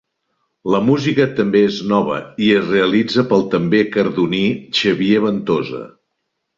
[0.75, 2.17] La música també és nova
[2.47, 4.45] i és realitzada pel també cardoní
[4.83, 5.89] Xavier Ventosa.